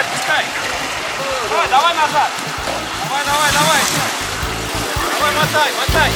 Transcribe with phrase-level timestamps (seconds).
[0.00, 0.44] отпускай.
[1.50, 2.30] Давай, давай назад.
[3.04, 3.80] Давай, давай, давай.
[5.18, 6.10] Давай, мотай, мотай.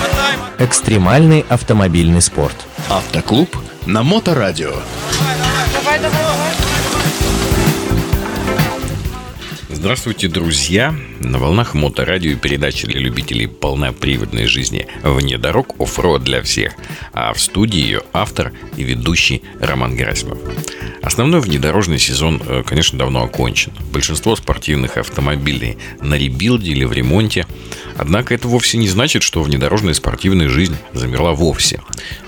[0.00, 0.66] Мотай, мотай.
[0.66, 2.56] Экстремальный автомобильный спорт.
[2.90, 3.56] Автоклуб
[3.86, 4.74] на Моторадио.
[5.72, 7.41] Давай, давай, давай.
[9.74, 10.94] Здравствуйте, друзья!
[11.18, 15.74] На волнах моторадио и передачи для любителей полноприводной жизни «Вне дорог.
[15.80, 16.74] Оффроуд для всех».
[17.14, 20.38] А в студии ее автор и ведущий Роман Герасимов.
[21.02, 23.72] Основной внедорожный сезон, э, конечно, давно окончен.
[23.92, 27.46] Большинство спортивных автомобилей на rebuild е или в ремонте.
[27.96, 31.80] Однако это вовсе не значит, что внедорожная спортивная жизнь замерла вовсе.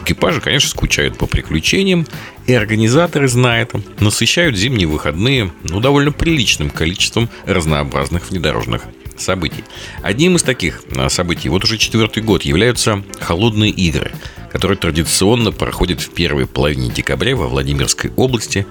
[0.03, 2.07] Экипажи, конечно, скучают по приключениям,
[2.47, 8.83] и организаторы, зная это, насыщают зимние выходные ну, довольно приличным количеством разнообразных внедорожных
[9.17, 9.65] событий.
[10.03, 14.13] Одним из таких а, событий вот уже четвертый год являются холодные игры,
[14.55, 18.69] которые традиционно проходят в первой половине декабря во Владимирской области.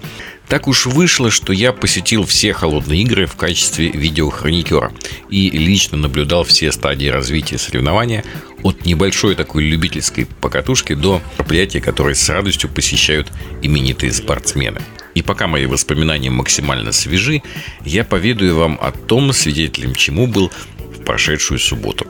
[0.48, 4.94] Так уж вышло, что я посетил все холодные игры в качестве видеохроникера
[5.30, 8.24] и лично наблюдал все стадии развития соревнования
[8.64, 13.30] от небольшой такой любительской покатушки до мероприятия, которые с радостью посещают
[13.62, 14.80] именитые спортсмены.
[15.16, 17.44] И пока мои воспоминания максимально свежи,
[17.84, 20.50] я поведаю вам о том, свидетелем чему был
[20.98, 22.08] в прошедшую субботу.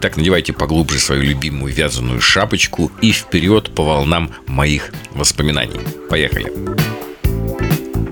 [0.00, 5.80] Так надевайте поглубже свою любимую вязаную шапочку и вперед по волнам моих воспоминаний.
[6.10, 6.52] Поехали!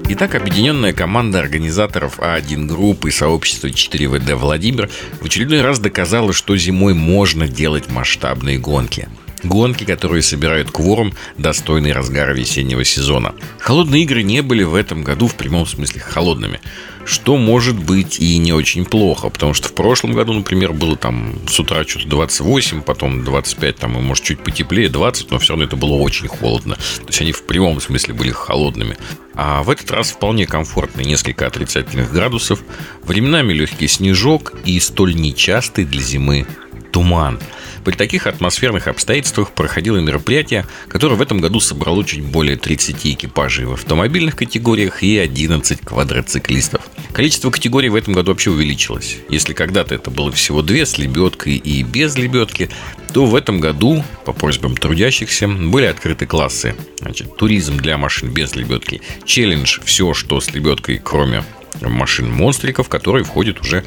[0.06, 6.56] Итак, объединенная команда организаторов А1 группы и сообщества 4ВД Владимир в очередной раз доказала, что
[6.56, 9.08] зимой можно делать масштабные гонки–
[9.44, 13.34] Гонки, которые собирают кворум, достойный разгара весеннего сезона.
[13.58, 16.60] Холодные игры не были в этом году в прямом смысле холодными.
[17.04, 21.34] Что может быть и не очень плохо, потому что в прошлом году, например, было там
[21.46, 25.66] с утра что-то 28, потом 25, там, и может чуть потеплее, 20, но все равно
[25.66, 26.76] это было очень холодно.
[26.76, 28.96] То есть они в прямом смысле были холодными.
[29.34, 32.62] А в этот раз вполне комфортные несколько отрицательных градусов,
[33.02, 36.46] временами легкий снежок и столь нечастый для зимы
[36.90, 37.38] туман–
[37.84, 43.66] при таких атмосферных обстоятельствах проходило мероприятие, которое в этом году собрало чуть более 30 экипажей
[43.66, 46.82] в автомобильных категориях и 11 квадроциклистов.
[47.12, 49.18] Количество категорий в этом году вообще увеличилось.
[49.28, 52.70] Если когда-то это было всего две с лебедкой и без лебедки,
[53.12, 56.74] то в этом году по просьбам трудящихся были открыты классы.
[57.00, 61.44] Значит, туризм для машин без лебедки, челлендж все, что с лебедкой, кроме
[61.80, 63.84] машин-монстриков, которые входят уже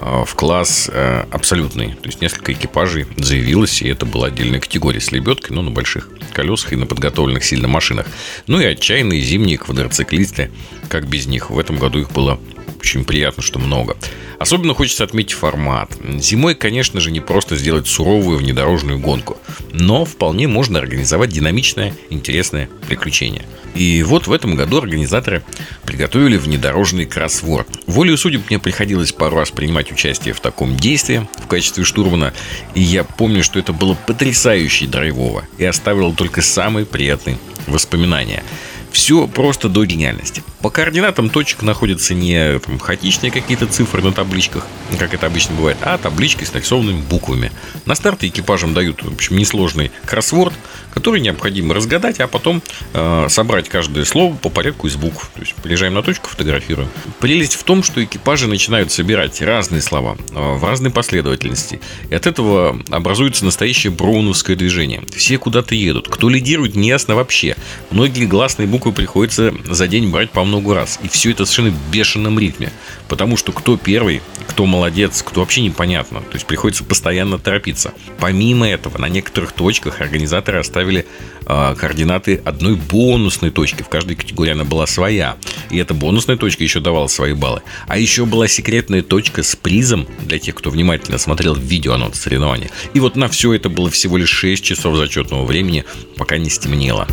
[0.00, 1.94] Э, в класс э, абсолютный.
[1.94, 6.10] То есть несколько экипажей заявилось, и это была отдельная категория с лебедкой, но на больших
[6.32, 8.06] колесах и на подготовленных сильно машинах.
[8.46, 10.50] Ну и отчаянные зимние квадроциклисты,
[10.88, 11.48] как без них.
[11.48, 12.38] В этом году их было
[12.80, 13.96] очень приятно, что много.
[14.38, 15.90] Особенно хочется отметить формат.
[16.18, 19.38] Зимой, конечно же, не просто сделать суровую внедорожную гонку,
[19.72, 23.44] но вполне можно организовать динамичное, интересное приключение.
[23.74, 25.42] И вот в этом году организаторы
[25.84, 27.68] приготовили внедорожный кроссворд.
[27.86, 32.32] Волею судеб мне приходилось пару раз принимать участие в таком действии в качестве штурмана,
[32.74, 38.44] и я помню, что это было потрясающе драйвово и оставило только самые приятные воспоминания.
[38.92, 40.44] Все просто до гениальности.
[40.64, 44.66] По координатам точек находятся не там, хаотичные какие-то цифры на табличках,
[44.98, 47.52] как это обычно бывает, а таблички с нарисованными буквами.
[47.84, 50.54] На старте экипажам дают, в общем, несложный кроссворд,
[50.94, 52.62] который необходимо разгадать, а потом
[52.94, 55.30] э, собрать каждое слово по порядку из букв.
[55.34, 56.88] То есть приезжаем на точку, фотографируем.
[57.20, 61.78] Прелесть в том, что экипажи начинают собирать разные слова э, в разной последовательности.
[62.08, 65.02] И от этого образуется настоящее броуновское движение.
[65.14, 66.08] Все куда-то едут.
[66.08, 67.54] Кто лидирует, не ясно вообще.
[67.90, 70.98] Многие гласные буквы приходится за день брать по много раз.
[71.02, 72.72] И все это в совершенно бешеном ритме.
[73.08, 76.20] Потому что кто первый, кто молодец, кто вообще непонятно.
[76.20, 77.92] То есть приходится постоянно торопиться.
[78.18, 81.06] Помимо этого, на некоторых точках организаторы оставили
[81.46, 83.82] э, координаты одной бонусной точки.
[83.82, 85.36] В каждой категории она была своя.
[85.70, 87.62] И эта бонусная точка еще давала свои баллы.
[87.86, 92.70] А еще была секретная точка с призом для тех, кто внимательно смотрел видео анонс соревнования.
[92.94, 95.84] И вот на все это было всего лишь 6 часов зачетного времени,
[96.16, 97.06] пока не стемнело.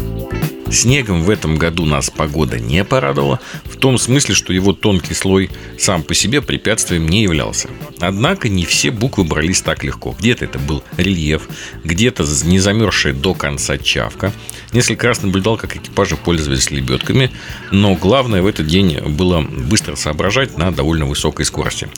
[0.72, 5.50] Снегом в этом году нас погода не порадовала, в том смысле, что его тонкий слой
[5.78, 7.70] сам по себе препятствием не являлся.
[8.00, 10.16] Однако не все буквы брались так легко.
[10.18, 11.50] Где-то это был рельеф,
[11.84, 14.32] где-то не замерзшая до конца чавка.
[14.73, 17.29] Несколько раз наблюдал, как экипажи пользовались лебедками,
[17.72, 21.90] но главное в этот день было быстро соображать на довольно высокой скорости.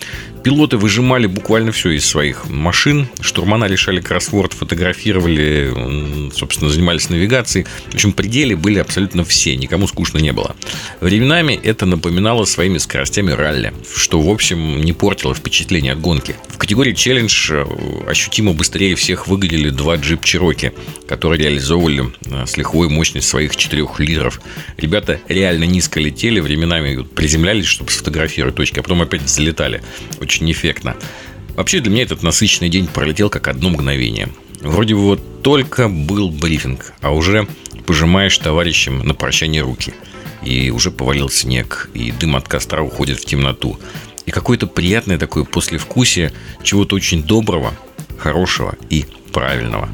[0.44, 7.68] Пилоты выжимали буквально все из своих машин, штурмана решали кроссворд, фотографировали, собственно, занимались навигацией.
[7.92, 10.56] В общем, пределе были абсолютно все, никому скучно не было.
[11.00, 16.36] Временами это напоминало своими скоростями ралли, что, в общем, не портило впечатление от гонки.
[16.50, 17.54] В категории челлендж
[18.08, 20.74] ощутимо быстрее всех выглядели два джип Чироки,
[21.08, 24.42] которые реализовывали э, слегка лихвой мощность своих 4 литров.
[24.78, 29.84] Ребята реально низко летели, временами приземлялись, чтобы сфотографировать точки, а потом опять залетали.
[30.22, 30.96] Очень эффектно.
[31.56, 34.30] Вообще для меня этот насыщенный день пролетел как одно мгновение.
[34.62, 37.48] Вроде бы вот только был брифинг, а уже
[37.86, 39.94] пожимаешь товарищам на прощание руки.
[40.42, 43.78] И уже повалил снег, и дым от костра уходит в темноту.
[44.26, 46.32] И какое-то приятное такое послевкусие
[46.64, 47.74] чего-то очень доброго,
[48.18, 49.90] хорошего и правильного.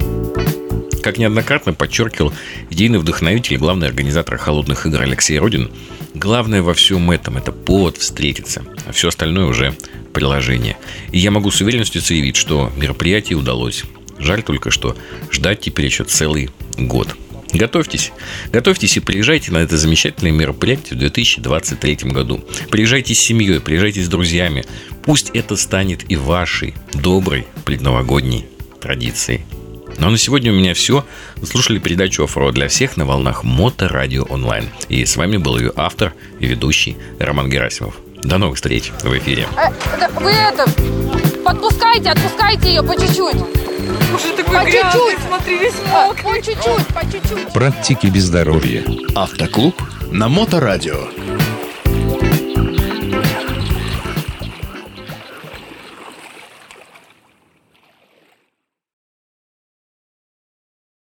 [1.09, 2.31] Как неоднократно подчеркивал
[2.69, 5.71] идейный вдохновитель и главный организатор холодных игр Алексей Родин,
[6.13, 9.75] главное во всем этом– это повод встретиться, а все остальное уже
[10.13, 10.77] приложение.
[11.11, 13.85] И я могу с уверенностью заявить, что мероприятие удалось.
[14.19, 14.95] Жаль только, что
[15.31, 17.15] ждать теперь еще целый год.
[17.53, 18.11] Готовьтесь.
[18.51, 22.45] Готовьтесь и приезжайте на это замечательное мероприятие в 2023 году.
[22.69, 24.63] Приезжайте с семьей, приезжайте с друзьями.
[25.01, 28.45] Пусть это станет и вашей доброй предновогодней
[28.79, 29.41] традицией.
[29.99, 31.05] Ну а на сегодня у меня все.
[31.35, 34.69] Вы слушали передачу «Оффроуд для всех» на волнах Моторадио онлайн.
[34.87, 37.95] И с вами был ее автор и ведущий Роман Герасимов.
[38.23, 39.47] До новых встреч в эфире.
[39.57, 39.69] Э,
[40.19, 40.65] вы это,
[41.43, 43.35] подпускайте, отпускайте ее по чуть-чуть.
[44.15, 45.19] Уже такой По грязный, чуть-чуть.
[45.27, 46.23] смотри, весь А, мокрый.
[46.23, 47.53] По чуть-чуть, по чуть-чуть.
[47.53, 48.83] Практики без здоровья.
[49.15, 49.75] Автоклуб
[50.11, 51.07] на Моторадио.